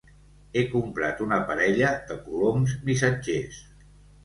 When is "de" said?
2.09-2.19